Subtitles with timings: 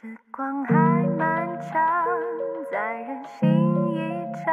[0.00, 0.74] 时光还
[1.16, 2.04] 漫长，
[2.68, 3.48] 再任性
[3.92, 3.98] 一
[4.44, 4.52] 场，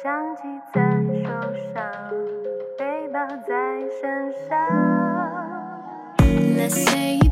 [0.00, 0.42] 相机
[0.72, 0.80] 在
[1.24, 1.28] 手
[1.74, 1.90] 上，
[2.78, 3.52] 背包在
[4.00, 4.56] 身上。
[6.56, 7.23] Let's say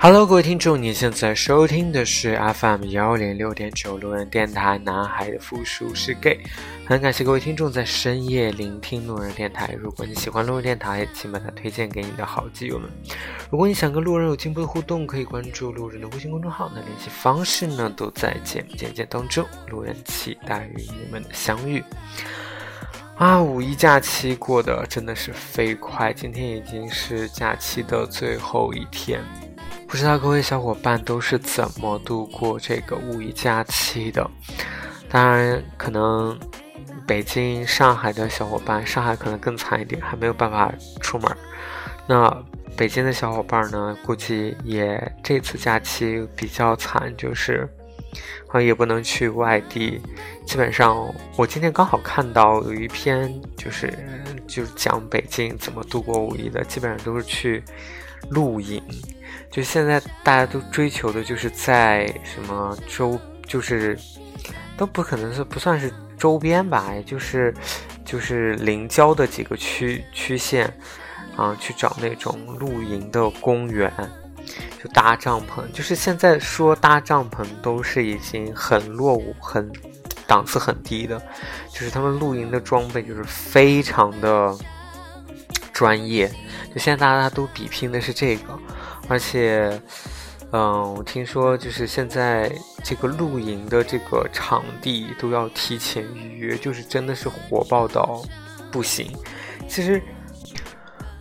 [0.00, 6.38] Hello，各位听众，你现在收听的是 FM 幺零六点九路人电台，男孩的复数是 gay。
[6.86, 9.74] 很感谢各位听众在深夜聆听路人电台。
[9.76, 12.88] 如果你喜欢路人电台，请把它推荐给你的好基友们。
[13.50, 16.70] 如果你想跟路人有进一步的互动，可以关注路人的微信公众号。
[16.72, 19.44] 那联系方式呢，都在简简介当中。
[19.66, 21.82] 路人期待与你们的相遇。
[23.16, 29.20] 啊，五一假期过得真的是飞快，今天已经是假期的最后一天。
[29.88, 34.30] 不知道各位小伙伴都是怎么度过这个五一假期的？
[35.08, 36.38] 当然，可能
[37.06, 41.36] 北京、上海的小伙伴，上海可能更惨一点，还没有办法出门。
[42.06, 42.30] 那
[42.76, 47.66] 北京的小伙伴呢，估计也这次假期比较惨，就是
[48.46, 50.02] 好像也不能去外地。
[50.44, 53.90] 基本上，我今天刚好看到有一篇，就是
[54.46, 57.64] 就是讲北京怎么度过五一的，基本上都是去
[58.28, 58.82] 露营。
[59.50, 63.98] 就现在大家都追求的就是在什么周，就是
[64.76, 67.52] 都不可能是不算是周边吧，也就是
[68.04, 70.72] 就是邻郊的几个区区县
[71.34, 73.90] 啊，去找那种露营的公园，
[74.82, 75.66] 就搭帐篷。
[75.72, 79.72] 就是现在说搭帐篷都是已经很落伍、很
[80.26, 81.18] 档次很低的，
[81.72, 84.54] 就是他们露营的装备就是非常的
[85.72, 86.28] 专业。
[86.72, 88.58] 就现在大家都比拼的是这个。
[89.08, 89.80] 而且，
[90.52, 92.52] 嗯，我听说就是现在
[92.84, 98.22] 这个露营的这个场地都要提前预约，就是真的是火爆到
[98.70, 99.10] 不行。
[99.66, 100.02] 其实，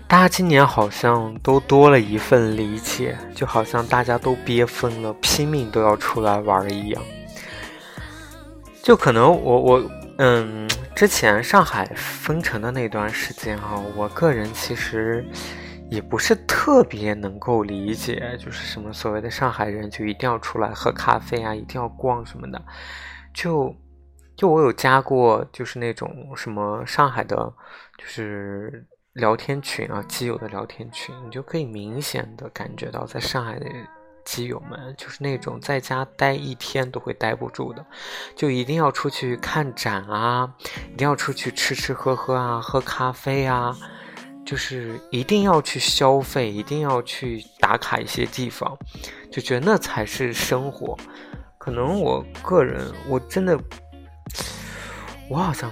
[0.05, 7.01] 大家今年好像都多了一份理解，就好像大家都憋疯了，拼命都要出来玩一样。
[8.83, 15.25] 就可能我我嗯，之前上海封城的那段时间哈、我个人其实。
[15.89, 22.61] 也不是特别能够理解，就是什么所谓的上海人就一定要出来喝咖啡啊，一定要逛什么的。
[23.33, 23.73] 就
[24.35, 27.35] 就我有加过，就是那种什么上海的，
[27.97, 33.65] 就是聊天群啊，基友的聊天群，你就可以明显的感觉到，在上海的
[34.25, 37.85] 基友们就是那种在家待一天都会待不住的，
[38.35, 40.53] 就一定要出去看展啊，
[40.91, 43.73] 一定要出去吃吃喝喝啊，喝咖啡啊。
[44.47, 48.77] 就是一定要去消费，一定要去打卡一些地方，
[49.29, 50.97] 就觉得那才是生活。
[51.57, 53.59] 可能我个人，我真的，
[55.29, 55.69] 我好像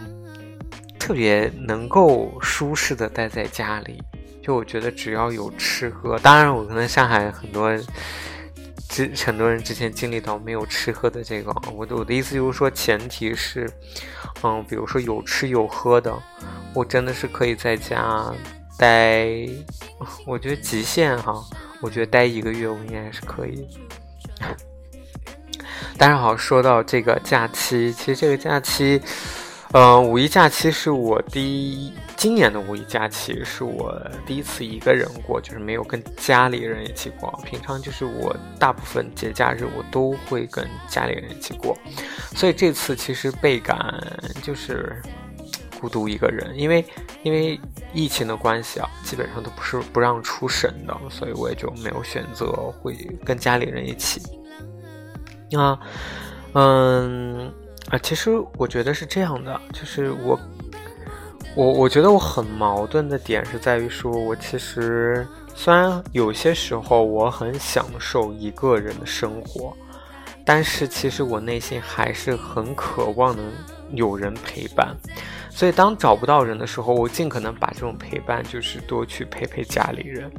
[0.99, 4.03] 特别能够舒适的待在家里。
[4.43, 7.71] 就我觉得只要有吃喝，当然我可能上海很多
[8.89, 13.71] 之很多人之前经历到没有吃喝的这个，我的我的意思就是说，前提是，
[14.43, 16.13] 嗯，比如说有吃有喝的，
[16.73, 18.33] 我真的是可以在家。
[18.77, 19.27] 待，
[20.25, 21.43] 我觉得极限哈，
[21.81, 23.67] 我觉得待一个月我应该是可以。
[25.97, 29.01] 但是好，说到这个假期，其实这个假期，
[29.71, 37.39] 呃，五一假期是我第一，今年的五一假期是我第一次一个人过，就是没有跟家里人一起过。
[37.45, 41.77] 平常就是我大部分节假日我都会跟家里人一起过，
[42.35, 43.77] 所以这次其实倍感
[44.43, 45.01] 就是。
[45.85, 46.83] 孤独一个人，因为
[47.21, 47.59] 因为
[47.93, 52.47] 疫情的关系啊，基本上都不是不让出省的，所以我也就没有选择
[52.81, 54.19] 会跟家里人一起。
[55.55, 55.79] 啊，
[56.53, 57.53] 嗯
[57.91, 60.39] 啊，其实我觉得是这样的，就是我
[61.55, 69.71] 我我觉得我很矛盾的点是在于说，我其实虽然有些时候我很享受一个人的生活，
[70.43, 73.45] 但是其实我内心还是很渴望能
[73.91, 74.95] 有人陪伴。
[75.55, 80.29] 所以，当找不到人的时候，我尽可能把这种陪伴，就是多去陪陪家里人。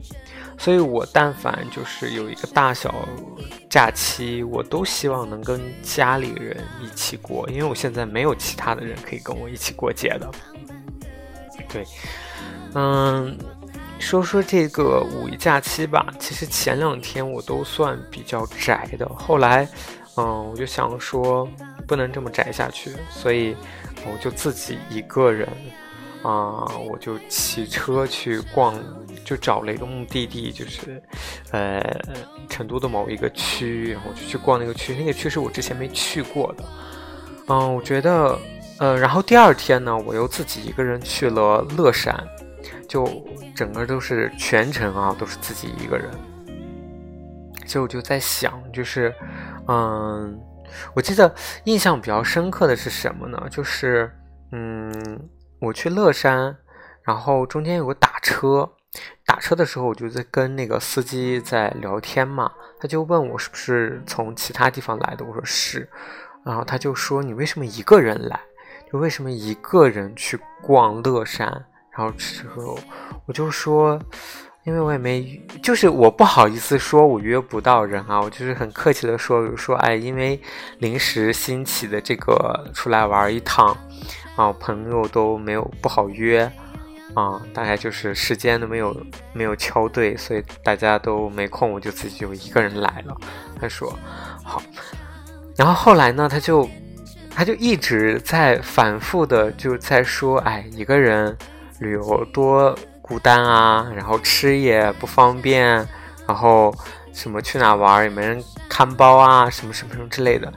[0.58, 2.94] 所以我但凡就是有一个大小
[3.70, 10.30] 假期，我都希望能跟家里人一起过，因为我现在没有其他的人可以跟我一起过节的。
[11.66, 11.82] 对，
[12.74, 13.38] 嗯，
[13.98, 16.06] 说说这个五一假期吧。
[16.18, 19.66] 其实前两天我都算比较宅的，后来，
[20.18, 21.48] 嗯，我就想说
[21.86, 23.56] 不能这么宅下去，所以。
[24.12, 25.48] 我就自己一个人。
[26.22, 28.74] 啊，我就骑车去逛，
[29.24, 31.00] 就找了一个目的地，就是，
[31.52, 31.80] 呃，
[32.48, 34.96] 成都的某一个区，然后就去逛那个区。
[34.96, 36.64] 那个区是我之前没去过的。
[37.46, 38.36] 嗯，我觉得，
[38.80, 42.12] 呃，然后第二天呢，我又自己一个人去了乐山，
[42.88, 43.06] 就
[43.54, 46.10] 整个都是全程啊，都是自己一个人。
[47.66, 49.14] 所以我就在想，就是，
[49.68, 50.36] 嗯，
[50.94, 51.34] 我记得
[51.64, 53.46] 印象比较深刻的是什么呢？
[53.50, 54.10] 就是，
[54.52, 55.28] 嗯。
[55.58, 56.54] 我去乐山，
[57.02, 58.70] 然后中间有个打车，
[59.24, 65.88] 打车的时候我就在跟那个司机在聊天嘛，他就问我是不是从其他地方来的，我说是，
[66.44, 68.38] 然后他就说你为什么一个人来，
[68.92, 71.46] 就为什么一个人去逛乐山，
[71.90, 72.78] 然后之后
[73.24, 73.98] 我就说，
[74.66, 80.38] 因为我也没，就是我不好意思说我约不到人啊，我就是很客气的说，说哎，因为
[80.78, 83.76] 临时兴起的这个出来玩一趟。
[84.36, 86.42] 啊，朋友都没有不好约，
[87.14, 88.94] 啊，大概就是时间都没有
[89.32, 93.16] 没有敲对，所以大家都没空，我就自己就一个人来了。
[93.58, 93.90] 他说
[94.44, 94.60] 好，
[95.56, 96.68] 然后后来呢，他就
[97.34, 101.34] 他就一直在反复的就在说，哎，一个人
[101.80, 105.64] 旅游多孤单啊，然后吃也不方便，
[106.26, 106.74] 然后
[107.12, 110.52] 什么去哪玩也没人看包啊，什么什么什么之类的。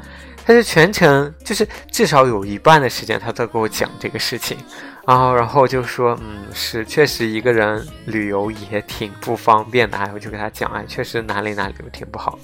[0.45, 4.57] 他就全程就是至少有一半的时间，他都跟我讲这个事情，
[5.05, 12.39] 然后然后就说，嗯，是确实一个人旅游也挺不方便的，哎，我就给他讲，哎，确实哪里哪里都挺不好。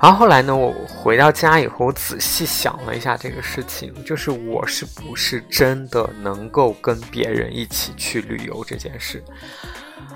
[0.00, 9.22] 然后后来呢，我回到家以后，我仔细想了一下这个事情，就是我是不是真的能够跟别人一起去旅游这件事。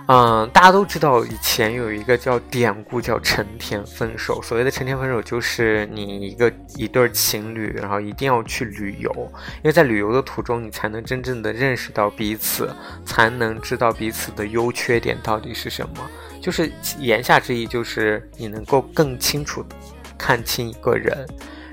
[0.09, 4.43] 嗯，大家都知道，以前有一个叫典故，叫成天分手。
[4.43, 9.11] 所谓的成天分手，就是你一个一对情侣，然后一定要去旅游，
[9.59, 12.69] 因为在旅游的途中，你才能真正的认识到彼此，
[13.07, 15.95] 才能知道彼此的优缺点到底是什么。
[16.41, 19.65] 就是言下之意，就是你能够更清楚
[20.19, 21.27] 看清一个人，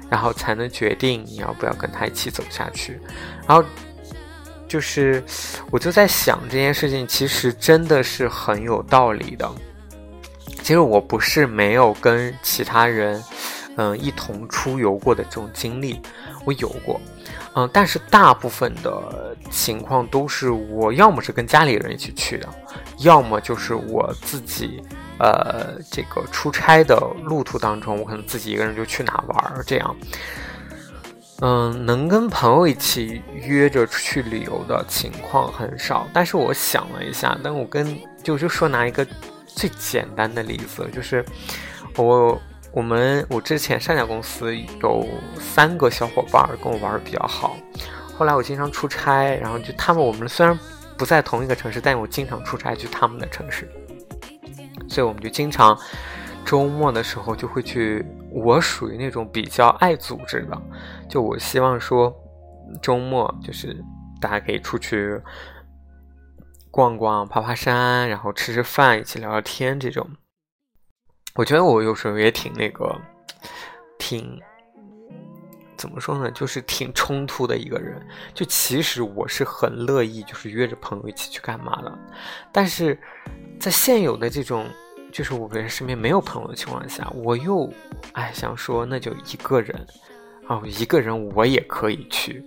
[0.07, 2.99] 然后才能决定你要不要跟他一起走下去。
[3.47, 3.65] 然后。
[4.69, 5.21] 就是，
[5.71, 9.49] 我就在想这件事情，其实真的是很有道理的。
[10.61, 13.21] 其实我不是没有跟其他人，
[13.75, 15.99] 嗯，一同出游过的这种经历，
[16.45, 17.01] 我有过，
[17.55, 22.47] 嗯，但是大部分的情况都是我要么是跟家里人一起去的，
[22.99, 24.79] 要么就是我自己，
[25.17, 29.95] 呃，这个出差的路途当中，我可能自己一个人就去哪玩儿这样。
[31.41, 36.05] 嗯，能跟朋友一起约着出去旅游的情况很少。
[36.13, 39.07] 但是我想了一下，但我跟就就说拿一个
[39.45, 41.23] 最简单的例子，就是
[41.95, 42.37] 我
[42.73, 45.07] 我们我之前上家公司有
[45.39, 47.55] 三个小伙伴跟我玩的比较好。
[48.17, 50.57] 后来我经常出差，然后就他们我们虽然
[50.97, 53.65] 不在同一个城市，但我经常出差去他们的城市，
[54.89, 55.77] 所以我们就经常。
[56.45, 60.61] 周末的时候就会去，我属于那种比较爱组织的，
[61.09, 62.13] 就我希望说，
[62.81, 63.75] 周末就是
[64.21, 65.19] 大家可以出去
[66.69, 70.07] 逛逛、爬爬山，然后吃吃饭、一起聊聊天这种。
[71.35, 72.95] 我觉得我有时候也挺那个，
[73.97, 74.39] 挺
[75.75, 78.05] 怎么说呢，就是挺冲突的一个人。
[78.33, 81.97] 就其实我是很乐意就是约着朋友一起去干嘛的，
[82.51, 82.99] 但是
[83.59, 84.65] 在现有的这种。
[85.11, 87.71] 就是我跟身边没有朋友的情况下，我又
[88.13, 89.87] 哎想说那就一个人
[90.47, 92.43] 哦，一个人我也可以去，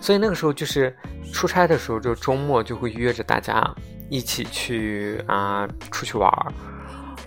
[0.00, 0.94] 所以那个时候就是
[1.32, 3.68] 出差的时候，就周末就会约着大家
[4.08, 6.52] 一起去啊出去玩儿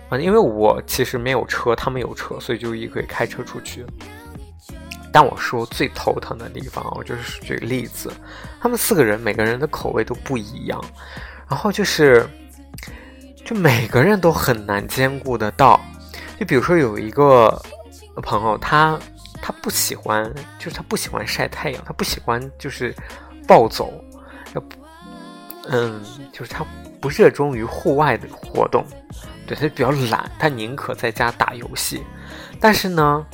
[0.08, 3.84] 啊，因为我其实没有车，他们有车，所以就也可以开车出去。
[5.12, 8.12] 但我说最头疼的地方，我就是举个例子，
[8.60, 10.80] 他们四个人每个人的口味都不一样，
[11.48, 12.26] 然后就是。
[13.50, 15.80] 就每个人都很难兼顾得到，
[16.38, 17.60] 就比如说有一个
[18.22, 18.96] 朋友，他
[19.42, 22.94] 他不喜欢，就是他不喜欢晒太阳，他不喜欢就是
[23.48, 23.92] 暴走，
[25.68, 26.00] 嗯，
[26.32, 26.64] 就是他
[27.00, 28.86] 不热衷于户外的活动，
[29.48, 32.04] 对他比较懒，他宁可在家打游戏，
[32.60, 33.26] 但是呢，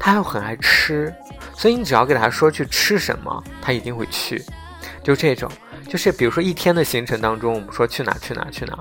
[0.00, 1.14] 他又很爱吃，
[1.54, 4.44] 所以你只要给他说去吃什么，他一定会去，
[5.04, 5.48] 就这种。
[5.88, 8.78] 就是比如说一天的行程当中，我们说去哪去哪去哪，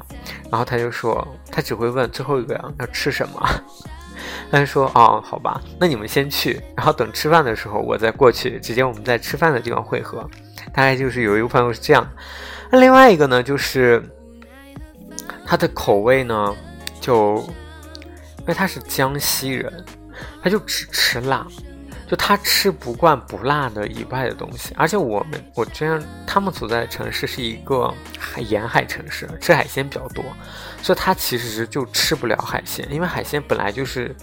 [0.49, 3.49] 然后他就说他只会问最后一个要吃什么，
[4.51, 10.27] 他就说哦好吧，那你们先去，然后等吃饭的时候我再过去，直接我们在吃饭的地方汇合。
[10.73, 12.09] 大概就是有一个朋友是这样，
[12.71, 14.01] 那另外一个呢就是
[15.45, 16.55] 他的口味呢
[17.01, 17.37] 就
[18.39, 19.85] 因为他是江西人，
[20.41, 21.45] 他就只吃辣。
[22.13, 30.23] 就他吃不惯不辣的以外的东西，而且我们我这样他们所在的城市是一个海沿海城市，吃海鲜比较多，
[30.83, 34.15] 所以他其实就吃不了海鲜，因为海鲜本来就是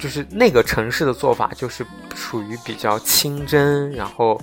[0.00, 4.36] 就是那个城市的做法就是属于比较清蒸，然后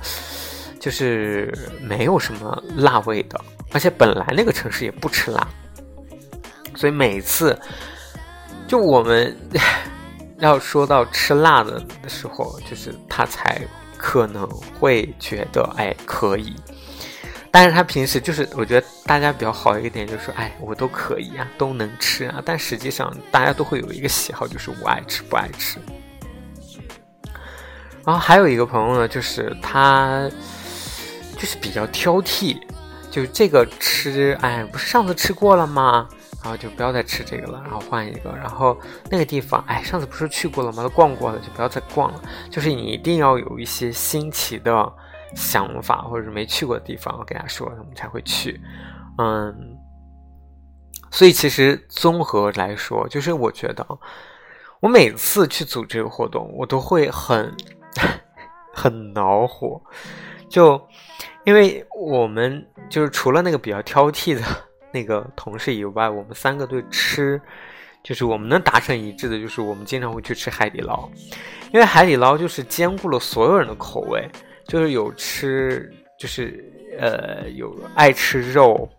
[0.80, 3.38] 就是没有什么辣味的，
[3.74, 5.46] 而且本来那个城市也不吃辣，
[6.78, 7.60] 所以每次
[8.70, 9.36] 就我们。
[10.40, 13.62] 要说到吃辣的的时候，就是他才
[13.98, 14.48] 可能
[14.80, 16.56] 会觉得哎可以，
[17.52, 25.78] 但是他平时就是我觉得大家比较好一个点就是说哎我都可以啊都能吃啊，但实际上大家都会有一个喜好就是我爱吃不爱吃。
[28.06, 30.28] 然后还有一个朋友呢，就是他
[31.38, 32.58] 就是比较挑剔，
[33.12, 36.08] 就这个吃哎不是上次吃过了吗？
[36.42, 38.32] 然后就不要再吃这个了，然后换一个。
[38.32, 38.78] 然后
[39.10, 40.84] 那个地方，哎，上次不是去过了吗？
[40.84, 42.22] 都逛过了，就不要再逛了。
[42.50, 44.94] 就是你一定要有一些新奇的
[45.36, 48.62] 想法，或者是没去过的地方，我跟他说，我们才会去。
[49.18, 49.78] 嗯，
[51.12, 53.86] 所以其实综合来说，就是我觉得
[54.80, 57.54] 我每次去组织这个活动，我都会很
[58.74, 59.82] 很恼火，
[60.48, 60.82] 就
[61.44, 64.42] 因为我们就是除了那个比较挑剔的。
[64.92, 67.40] 那个同事以外，我们三个对吃，
[68.04, 71.10] 就是我们能达成一致的，就是我们经常会去吃海底捞，
[71.72, 74.28] 因为海底捞就是兼顾了所有人的口味，
[74.66, 76.64] 就是有吃，就是
[77.00, 78.90] 呃有爱吃肉，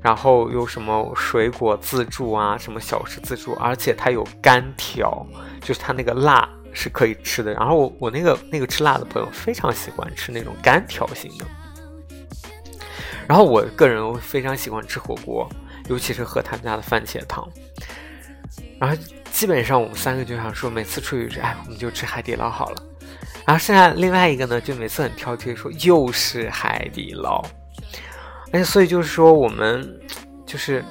[0.00, 5.26] 然后有什么水果自助啊，什么小吃自助，而且它有干条，
[5.60, 7.52] 就是它那个辣是可以吃的。
[7.54, 11.44] 然后我我那个那个吃辣的朋友非常喜欢吃那种干条型的。
[13.28, 15.48] 然后我个人非常喜欢吃火锅，
[15.88, 17.46] 尤其是喝他们家的番茄汤。
[18.78, 18.96] 然后
[19.32, 22.82] 基本上我们三个就想说，每次出去，哎，我们就吃海底捞好了。
[23.44, 27.44] 然后剩下另外一个呢，就每次很挑剔说，又是海底捞。
[28.52, 30.00] 哎所以就是说，我们
[30.46, 30.84] 就是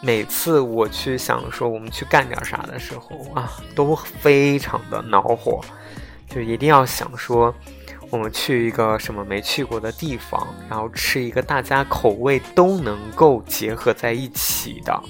[0.00, 5.60] 每次我去想说我们去干点啥的时候啊，都非常的恼火，
[6.28, 7.54] 就一定要想说。
[8.10, 15.00] 我们去一个什么没去过的地方，然后吃一个大家口味都能够结合在一起的。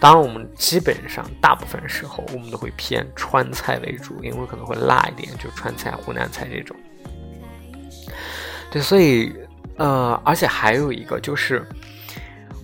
[0.00, 6.74] 当然，我们基本上大部分时候我们都会偏川菜为主，因为可能会辣一点，就川菜、湖南菜这种。
[8.70, 9.30] 对，所以
[9.76, 11.66] 呃，而且还有一个就是，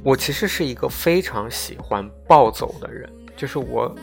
[0.03, 3.11] 我其实是一个非常喜欢暴走的人。
[3.37, 3.95] 就是我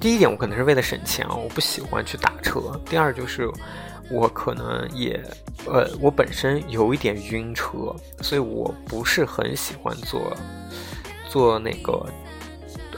[0.00, 2.80] 第一点，我可能是为了省钱啊，我不喜欢去打车。
[2.84, 3.50] 第二就是。
[4.10, 5.18] 我可能也，
[5.66, 10.36] 呃，我本身有一点晕车，所以我不是很喜欢坐，
[11.28, 12.06] 坐那个，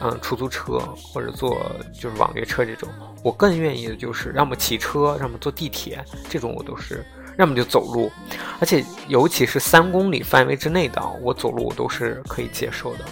[0.00, 1.56] 嗯，出租车或者坐
[1.94, 2.88] 就是网约车这种。
[3.22, 7.04] 我更愿意的就是要么骑车，要么坐地铁，这种我都是，
[7.38, 8.10] 要么就走路。
[8.58, 13.04] 而且尤其是三公里范围之内的，我走路我都是可以接受的。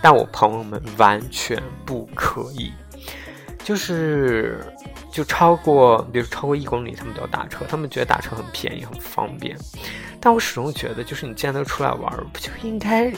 [0.00, 2.72] 但我朋友们完全不可以，
[3.64, 4.64] 就是。
[5.10, 7.64] 就超过，比如超过一公里，他们都要打车。
[7.68, 9.56] 他们觉得打车很便宜、很方便。
[10.20, 13.12] 但我始终觉得，就是你既然都出来玩，不就应该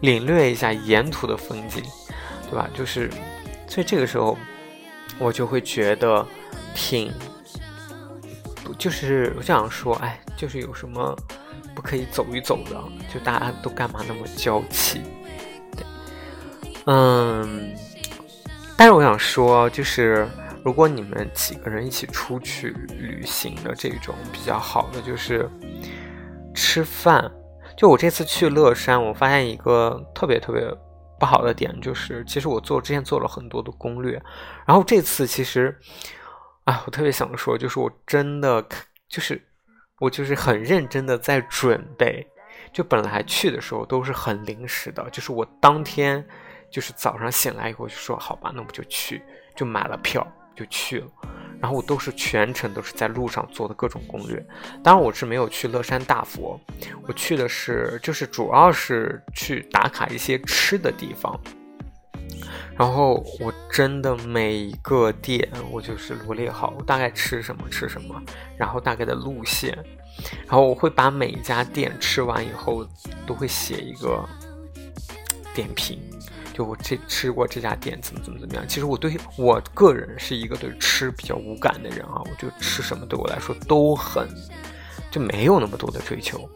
[0.00, 1.82] 领略一下沿途的风景，
[2.50, 2.68] 对吧？
[2.74, 3.08] 就是，
[3.68, 4.36] 所以这个时候
[5.18, 6.26] 我就会觉得
[6.74, 7.12] 挺，
[8.76, 11.16] 就是我想说，哎，就是有什么
[11.76, 12.82] 不可以走一走的？
[13.12, 15.02] 就大家都干嘛那么娇气？
[15.76, 15.86] 对，
[16.86, 17.72] 嗯，
[18.76, 20.28] 但是我想说，就是。
[20.68, 25.48] 如果你们几个人一起出去旅行的这种比较好的就是
[26.54, 27.32] 吃饭。
[27.74, 30.62] 就我这次去乐山，我发现一个特别特别
[31.18, 34.22] 不好的点，就是其实我做之前做了很多的攻略，
[34.66, 35.74] 然后这次其实
[36.64, 38.62] 啊，我特别想说，就是我真的
[39.08, 39.42] 就是
[40.00, 42.26] 我就是很认真的在准备。
[42.74, 46.22] 就本来去的时候都是很临时的，就是我当天
[46.70, 49.22] 就是早上醒来以后就说好吧，那我就去，
[49.56, 50.26] 就买了票。
[50.58, 51.06] 就去了，
[51.60, 54.44] 然后我都是全程都是在路上做的各种攻略。
[54.82, 56.60] 当然我是没有去乐山大佛，
[57.06, 61.38] 我去的是就是主要是去打卡一些吃的地方。
[62.76, 68.20] 然后我真的每一个店我就是罗列好，我大概吃什么吃什么，
[68.56, 69.76] 然后大概的路线，
[70.46, 72.86] 然后我会把每一家店吃完以后
[73.26, 74.24] 都会写一个
[75.54, 75.98] 点评。
[76.58, 78.64] 就我这吃过这家店怎么怎么怎么样？
[78.66, 84.28] 其实我对我个人是一个对吃比较无感的人啊，我就吃什么对我来说都很
[85.08, 86.50] 就没有那么多的追求。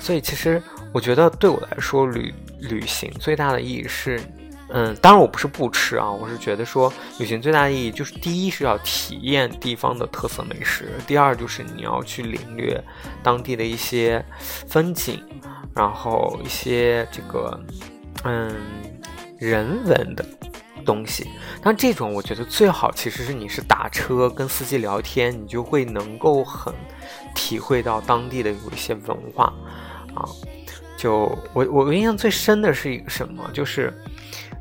[0.00, 0.60] 所以其实
[0.92, 4.20] 我觉得对我来说旅旅行最大的意义是，
[4.70, 12.82] 嗯，当然我不是不吃啊，我是觉得说旅行最大的意义就是第一是要体验地方的特色美食，第二就是你要去领略
[13.22, 14.24] 当地的一些
[14.66, 15.22] 风景，
[15.72, 17.60] 然后一些这个
[18.24, 18.56] 嗯
[19.40, 20.24] 人文的
[20.84, 21.28] 东西。
[21.60, 26.72] 但这种我觉得最好其实是你是打车跟司机聊天，你就会能够很
[27.34, 29.52] 体会到当地的有一些文化
[30.14, 30.22] 啊。
[30.96, 33.92] 就我我印象最深的是一个什么，就是。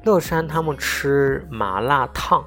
[0.06, 2.42] 乐山他们吃麻辣烫，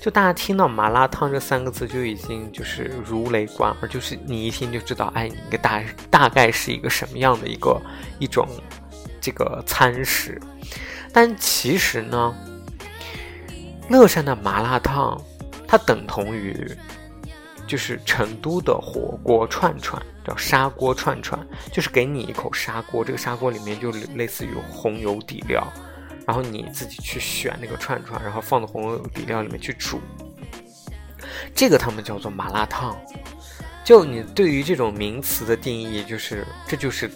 [0.00, 7.76] 就大家听到麻辣烫这三个字就已经就是如雷贯耳，就是你一听就知道，哎，一个大大概是一个什么样的一个
[8.20, 8.46] 一种
[9.20, 10.40] 这个餐食。
[11.16, 12.36] 但其实呢，
[13.88, 15.18] 乐山的麻辣烫
[15.66, 16.70] 它等同于
[17.66, 21.40] 就是成都的火锅串串，叫砂锅串串，
[21.72, 25.66] 就是给你一口砂锅，这个砂锅里面就类似于红油底料。
[26.26, 29.98] 然后你自己去选那个串串，然后放到红油底料里面去煮，
[31.54, 32.94] 这个他们叫做麻辣烫。
[33.82, 37.10] 就你对于这种名词的定义，就是这就是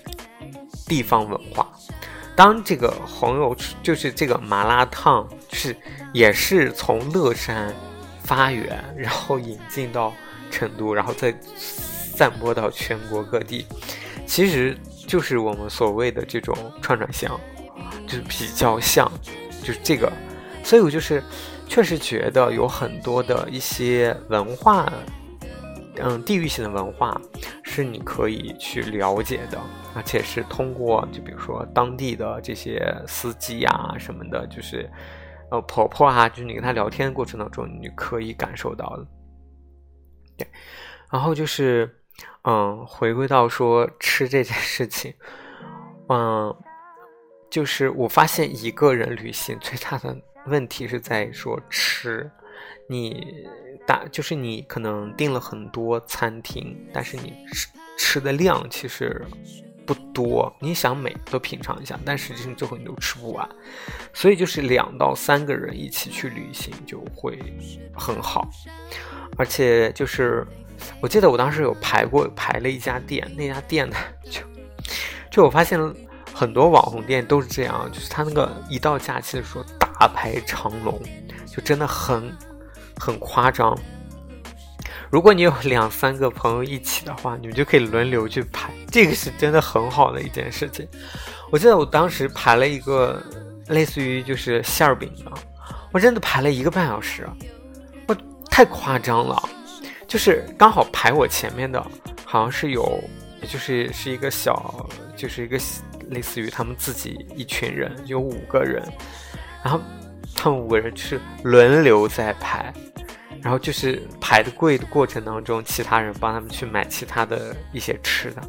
[0.87, 1.71] 地方文化。
[2.41, 5.77] 当这个红油就是这个麻辣烫，是
[6.15, 7.71] 也是从乐山
[8.23, 10.11] 发源，然后引进到
[10.51, 13.67] 成都，然后再散播到全国各地，
[14.25, 14.75] 其实
[15.07, 17.39] 就是我们所谓的这种串串香。
[18.07, 19.13] 就是比较像，
[19.63, 20.11] 就是这个，
[20.65, 21.23] 所以我就是
[21.69, 24.91] 确实觉得有很多的一些文化，
[25.97, 27.21] 嗯，地域性的文化
[27.71, 29.61] 是你可以去了解的，
[29.95, 34.91] 而且是通过就比如说当地的这些司机啊什么的，就是
[35.51, 39.07] 呃婆婆啊，就是你跟他聊天过程当中，你可以感受到的。
[40.37, 40.49] 对，
[41.11, 41.89] 然后就是
[42.43, 45.15] 嗯，回归到说吃这件事情，
[46.09, 46.55] 嗯。
[47.51, 52.31] 就是我发现一个人旅行最大的问题是在说吃，
[52.87, 53.47] 你
[53.87, 59.25] 大就是你可能订了很多餐厅，但是你吃吃的量其实
[59.87, 60.55] 不多。
[60.61, 63.49] 你想每都品尝一下，但实际上最后你都吃不完。
[64.13, 67.39] 所以就是两到三个人一起去旅行就会
[67.95, 68.49] 很好，
[69.37, 70.47] 而且就是
[71.01, 73.97] 我记得我当时有排过排了一家店，那家店呢
[74.31, 74.43] 就
[75.31, 75.79] 就我发现。
[76.33, 80.99] 很多网红店都是这样，就是他那个一到假期的时候大排长龙，
[81.47, 82.35] 就真的很
[83.01, 83.75] 很夸张。
[85.11, 90.87] 如果你有两三个朋友一起的话，你们就可以轮流去排，这个是真的很好的一件事情。
[91.51, 93.21] 我记得我当时排了一个
[93.69, 95.33] 类似于就是馅饼的，
[95.91, 97.27] 我真的排了一个半小时，
[98.07, 98.17] 我
[98.51, 99.43] 太夸张了。
[100.07, 101.85] 就是刚好排我前面的，
[102.25, 103.03] 好像是有，
[103.49, 104.87] 就是是一个小，
[105.17, 105.59] 就是一个。
[106.11, 108.83] 类似于他们自己一群人有五个人，
[109.63, 109.81] 然后
[110.35, 112.75] 他们五个人是轮流在排，
[113.43, 118.43] 然后就是排的贵的过程当中，其他人帮他们去买其他的一些吃的，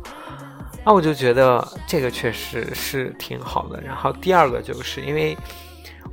[0.86, 3.82] 那我就觉得这个确实是挺好的。
[3.82, 5.38] 然后第二个就是因为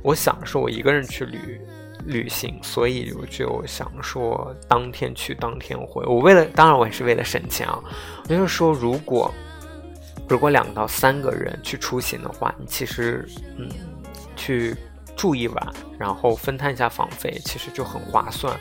[0.01, 1.61] 我想说我一个人去旅
[2.05, 6.03] 旅行，所以我就想说当天去当天回。
[6.05, 7.79] 我为了当然我也是为了省钱啊，
[8.23, 9.33] 我就是说如果。
[10.27, 13.67] 如果两到三个人去出行的话，你其实嗯，
[14.35, 14.75] 去
[15.19, 18.57] 住一晚，然后分摊一下房费，其实就很划算。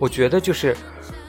[0.00, 0.76] 我觉得就是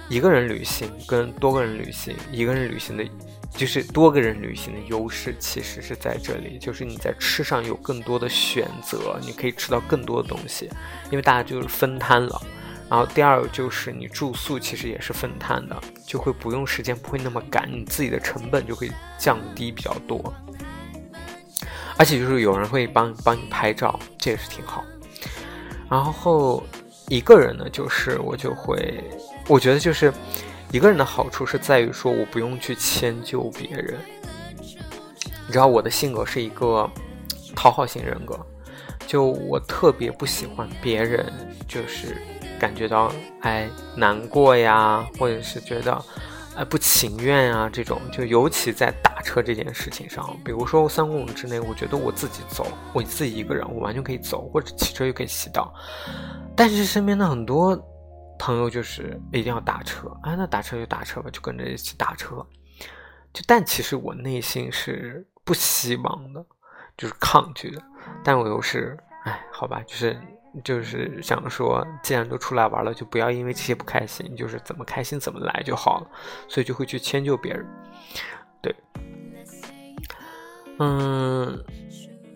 [0.10, 3.06] 一个人旅行跟多个人旅行，一个人旅行的，
[3.52, 10.68] 就是多个人旅行的优势其实是在这里，就是你在吃上有更多的选择，你可以吃到更多的东西，
[11.12, 12.42] 因为大家就是分摊了。
[12.90, 20.34] 然后第二就是你住宿其实也是分摊的，就会不用时间不会那么赶，你自己的成本就会降低比较多。
[22.02, 24.84] 而且就是有人会帮帮你拍照，这也是挺好。
[25.88, 26.64] 然后
[27.10, 29.04] 一个人呢，就是我就会，
[29.48, 30.12] 我觉得就是
[30.72, 34.00] 一个人的好处是在于说我不用去迁就别人。
[35.46, 36.90] 你知道我的性格是一个
[37.56, 38.36] 讨好型人格，
[39.06, 41.32] 就我特别不喜欢别人
[41.68, 42.18] 就是。
[42.60, 43.12] 感觉到
[43.42, 46.04] 哎难过呀，或者是觉得
[46.56, 55.74] 哎不情愿啊，这种就尤其在打车这件事情上，比如说三公里之内，我觉得我自己走，我自己一个人，我完全可以走，或者骑车又可以骑到。
[56.56, 57.76] 但是身边的很多
[58.38, 62.46] 朋友就是一定要打车，啊，那打车就打车吧，就跟着一起打车。
[63.34, 66.46] 就但其实我内心是不希望的，
[66.98, 67.82] 就是抗拒的，
[68.26, 70.20] 但我又是哎，好吧，就是。
[70.64, 76.08] 就是想说，既然都出来玩了，就不要因为这些不开心，就是怎么开心怎么来就好了，
[76.48, 77.66] 所以就会去迁就别人。
[78.62, 78.76] 对，
[80.80, 81.64] 嗯，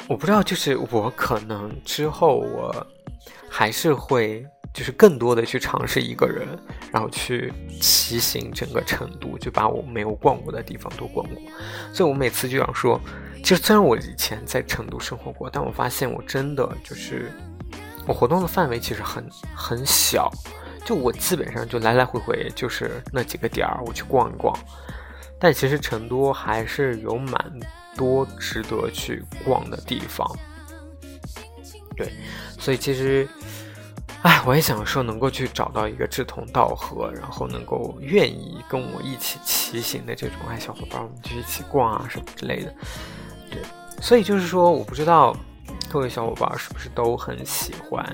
[0.07, 2.87] 我不知道，就是我可能之后我
[3.49, 4.45] 还是会。
[4.73, 6.45] 就是更多的去尝试一个人，
[6.91, 11.41] 然后去骑行整个成都，就把我没有逛过的地方都逛过。
[11.93, 12.99] 所以我每次就想说，
[13.41, 17.31] 其实虽然我以前在成都生活过，但我发现我真的就是
[18.07, 20.31] 我活动的范围其实很很小，
[20.85, 24.57] 就我基本上就来来回回就是那几个点儿我去逛一逛。
[25.39, 27.59] 但其实成都还是有蛮
[27.95, 30.29] 多值得去逛的地方。
[31.95, 32.11] 对，
[32.59, 33.27] 所以其实。
[34.21, 42.73] 哎，我也想说，能够去找到一个志同道合，然后能够愿意跟我一起骑行的这种哎小伙伴，我们就一起逛啊什么之类的。
[43.51, 43.61] 对，
[44.01, 45.37] 所以就是说，我不知道
[45.95, 48.05] 各位小伙伴是不是都很喜欢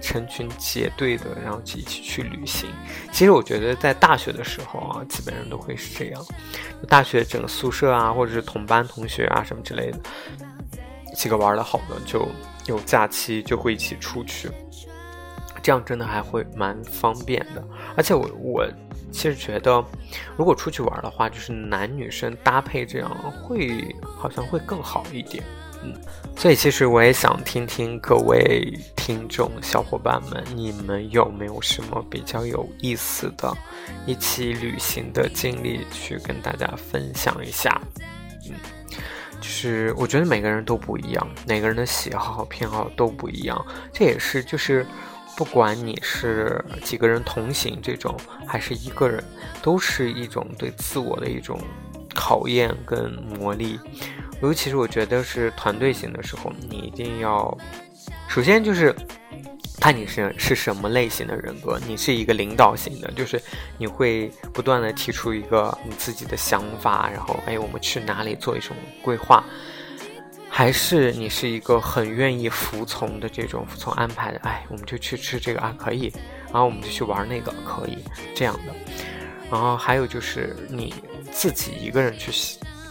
[0.00, 2.70] 成群结队的，然后一起去旅行。
[3.12, 6.26] 其实我觉得在大学的时候啊，基本上都会是这样。
[6.88, 9.98] 大学整个宿舍啊，或者是同班同学啊什么之类的，
[11.14, 12.26] 几个玩的好的，就
[12.68, 14.50] 有假期就会一起出去。
[15.62, 17.62] 这样真的还会蛮方便的，
[17.98, 18.66] 而且我我
[19.12, 19.84] 其实觉得，
[20.38, 23.10] 如果出去玩的话，就是男女生搭配这样
[23.42, 25.44] 会好像会更好一点，
[26.36, 33.56] 所以其实我也想听听各位听众小伙伴们，你们有没有什么比较有意思的
[34.06, 37.80] 一起旅行的经历去跟大家分享一下？
[38.48, 38.54] 嗯，
[39.40, 44.86] 就是我觉得每个人都不一样，每个人的喜好偏好都不一样，这也是就是。
[45.36, 49.22] 不管你是几个人同行这种，还是一个人，
[49.60, 51.60] 都是一种对自我的一种
[52.14, 53.78] 考验跟磨砺。
[54.42, 57.56] 尤其是我觉得是团队型的时候，你一定要，
[58.28, 58.94] 首先就是
[59.80, 61.80] 看你是是什么类型的人格。
[61.86, 63.40] 你是一个领导型的，就是
[63.78, 69.44] 你会不断的提出一个你自己的想法，然后哎，我们去哪里做一种规划。
[70.48, 76.10] 还是你是一个很愿意服从的这种服从安排的，哎，我们就去吃这个啊，可以，
[76.44, 77.98] 然后我们就去玩那个，可以
[78.34, 78.72] 这样的。
[79.50, 80.94] 然后还有就是你
[81.30, 82.32] 自己一个人去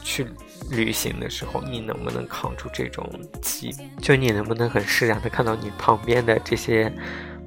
[0.03, 0.27] 去
[0.69, 3.07] 旅行的时候，你能不能扛住这种
[3.41, 3.75] 急？
[4.01, 6.91] 就你能不能很释然的看到你旁边的这些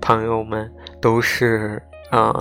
[0.00, 2.33] 朋友们都是嗯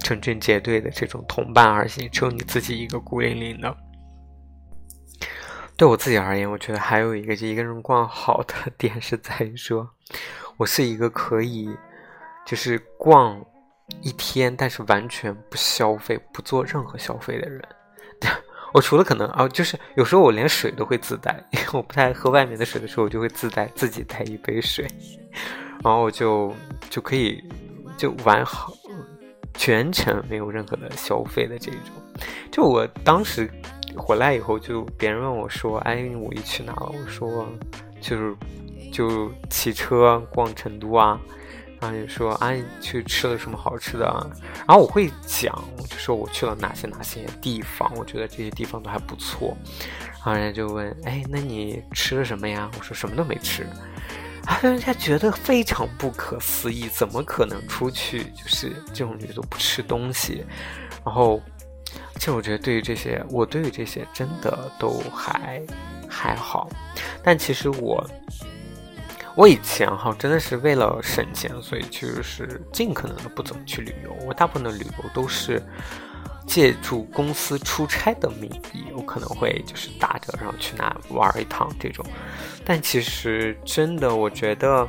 [0.00, 3.76] 成群结队的这种同伴而行，只有你自己一个孤零零的。
[5.76, 9.88] 对我自己而言，我觉得还有一个就一个人逛好的点是在于说，
[10.56, 11.68] 我是一个可以
[12.46, 13.44] 就是逛
[14.00, 17.62] 一天，但是完全不消费、不做任何消费的人。
[18.76, 24.86] 我除了可能啊，就是有时候我连水都会自带，因为我不太喝外面的水的时候，我就会自带自己带一杯水，
[25.82, 26.54] 然后我就
[26.90, 27.42] 就可以
[27.96, 28.74] 就玩好
[29.54, 31.80] 全程没有任何的消费的这种。
[32.52, 33.50] 就我当时。
[33.98, 37.48] 回来以后，就别人问我说：“哎，五一去哪了？”我说
[37.98, 38.36] ：“就是
[38.92, 41.18] 就骑车逛成都啊。”
[41.80, 44.04] 然后就说：“啊，你，去吃了什么好吃的？”
[44.66, 45.54] 然后我会讲，
[45.88, 49.56] 就说我去了哪些哪些地方，我觉得这些地方都还不错。
[50.10, 53.66] 然后人家就问：“哎，那你吃了什么呀？”我说：“什么都没吃。”
[54.46, 60.44] 啊，人家觉得非常不可思议，怎么可能出去就是这种旅都不吃东西？
[61.04, 61.40] 然后。
[62.18, 65.62] 其实我觉得，对于这些，我对于这些真的都还
[66.08, 66.68] 还好。
[67.22, 68.04] 但其实我，
[69.36, 74.16] 我以前哈真的是为了省钱，所以就是尽可能的不怎么去旅游。
[74.26, 75.62] 我大部分的旅游都是
[76.46, 82.04] 借助公司出差的名义，我可能会就是打折，然后去哪玩一趟这种。
[82.64, 84.88] 但其实真的，我觉得。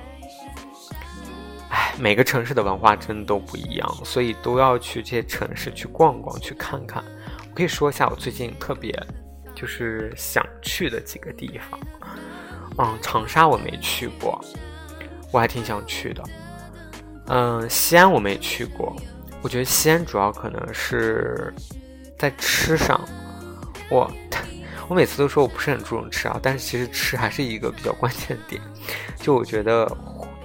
[1.70, 7.04] 哎每个城市的文化真的都不一样，所以都要去这些城市去逛逛，去看看。
[7.50, 8.98] 我可以说一下我最近特别
[9.54, 11.78] 就是想去的几个地方。
[12.78, 14.44] 嗯，长沙我没去过，
[15.32, 16.24] 我还挺想去的。
[17.28, 18.96] 嗯，西安我没去过，
[19.42, 21.54] 我觉得西安主要可能是
[22.18, 23.00] 在吃上。
[23.90, 24.12] 我
[24.88, 28.62] 我每次都说我不是很注重吃啊，但是其实吃还是一个比较关键点。
[29.18, 29.86] 就我觉得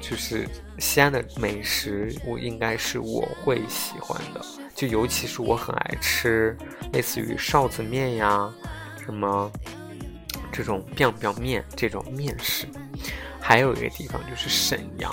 [0.01, 0.49] 就是。
[0.79, 6.57] 西安的美食，我应该是我会喜欢的，就尤其是我很爱吃
[6.93, 8.53] 类似于臊子面呀，
[9.05, 9.49] 什么
[10.53, 12.67] 这种拌拌面这种面食。
[13.41, 15.13] 还有一个地方就是沈阳，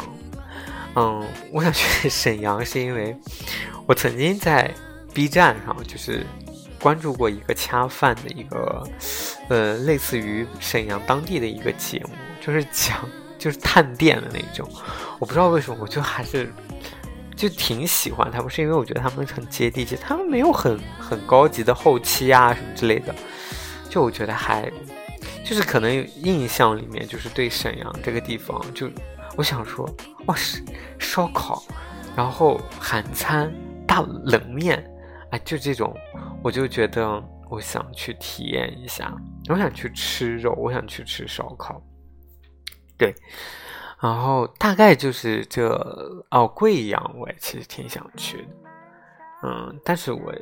[0.95, 3.15] 嗯，我想去沈阳是因为
[3.87, 4.69] 我曾经在
[5.13, 6.23] B 站上就是
[6.79, 8.83] 关注过一个恰饭的一个，
[9.47, 13.09] 呃，类似于沈阳当地的一个节目，就是讲。
[13.39, 14.69] 就是探店的那种，
[15.17, 16.51] 我不知道为什么，我就还是
[17.37, 23.15] 就挺喜欢他们，是因为我觉得他们很接地气，他们没有很很高级的后期啊什么之类的，
[23.89, 24.69] 就我觉得还
[25.43, 28.89] 就是可能印象里面就是对沈阳这个地方，就
[29.37, 29.89] 我想说，
[30.27, 30.35] 哇，
[30.99, 31.63] 烧烤，
[32.15, 33.53] 然后韩餐、
[33.87, 34.83] 大冷面，
[35.31, 35.95] 哎，就这种，
[36.43, 39.15] 我就觉得我想去体验一下，
[39.49, 41.81] 我想去吃肉，我想去吃烧烤，
[42.97, 43.13] 对。
[44.01, 45.67] 然后大概就是这
[46.31, 48.47] 哦，贵阳我也其实挺想去的，
[49.43, 50.33] 嗯，但是我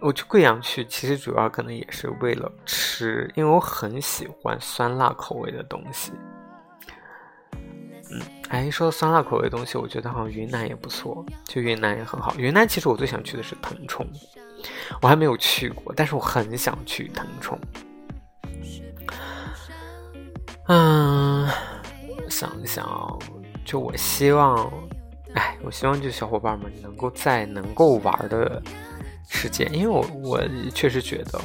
[0.00, 6.12] 我去贵阳去，其实主要可能也是为了吃，因为我很喜欢酸辣口味的东西。
[8.10, 12.34] 嗯，哎，说到酸辣口味的东西，我觉得好像云南也不错，就云南也很好。
[12.36, 14.06] 云南其实我最想去的是腾冲，
[15.02, 17.58] 我还没有去过，但是我很想去腾冲。
[20.68, 21.48] 嗯。
[22.30, 23.18] 想一想，
[23.64, 24.70] 就我希望，
[25.34, 28.62] 哎，我希望就小伙伴们能够在能够玩的
[29.28, 30.40] 时间，因为我我
[30.74, 31.40] 确实觉得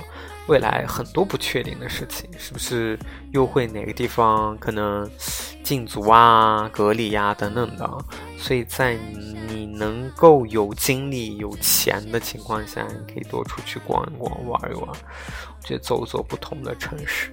[0.47, 2.97] 未来很多不确定的事情，是不是
[3.31, 5.09] 又会哪个地方可能
[5.63, 7.89] 禁足啊、隔离呀等等的，
[8.37, 8.95] 所以在
[9.47, 14.97] 你能够有精力、有钱的情况下，你可以多出去逛一逛、玩一玩，我
[15.63, 17.29] 觉得走走不同的城市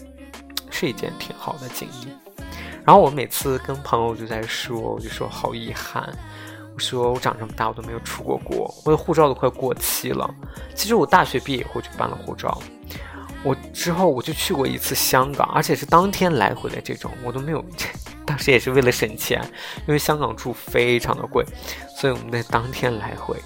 [0.70, 2.12] 是一件挺好的经历。
[2.84, 6.12] 然后我每次跟朋友就在说，我就说好遗憾，
[6.76, 10.28] 说我长这么大我都没有出过国，我的护照都快过期了。
[10.74, 12.60] 其实我大学毕业以后就办了护照，
[13.42, 17.64] 我之后我就去过一次香港，而且是当天来回的这种，我都没有。
[18.26, 19.42] 当时也是为了省钱，
[19.88, 21.44] 因为香港住非常的贵，
[21.96, 23.36] 所以我们在当天来回。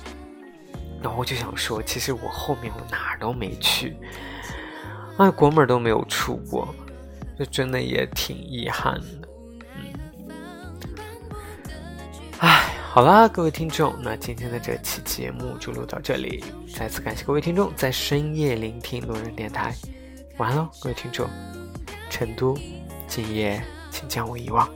[1.03, 3.97] 然后我就想说，其实我后面我哪儿都没去，
[5.17, 6.69] 哎，国门都没有出过，
[7.39, 9.24] 就真的也挺遗憾的。
[12.95, 16.45] 好啦，各位听众，那今天的这期节目就录到这里。
[16.77, 19.75] 再次感谢各位听众在深夜聆听路人电台。
[20.37, 21.29] 晚安喽，各位听众。
[22.09, 22.57] 成都，
[23.09, 24.71] 今夜请将我遗忘。